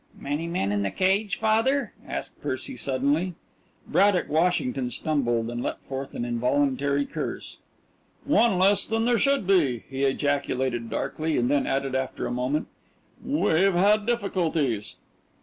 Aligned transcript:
"Many 0.19 0.47
men 0.47 0.71
in 0.71 0.81
the 0.81 0.89
cage, 0.89 1.37
father?" 1.37 1.93
asked 2.07 2.41
Percy 2.41 2.75
suddenly. 2.75 3.35
Braddock 3.87 4.29
Washington 4.29 4.89
stumbled, 4.89 5.47
and 5.51 5.61
let 5.61 5.79
forth 5.81 6.15
an 6.15 6.25
involuntary 6.25 7.05
curse. 7.05 7.57
"One 8.25 8.57
less 8.57 8.87
than 8.87 9.05
there 9.05 9.19
should 9.19 9.45
be," 9.45 9.83
he 9.91 10.01
ejaculated 10.03 10.89
darkly 10.89 11.37
and 11.37 11.51
then 11.51 11.67
added 11.67 11.93
after 11.93 12.25
a 12.25 12.31
moment, 12.31 12.65
"We've 13.23 13.75
had 13.75 14.07
difficulties." 14.07 14.95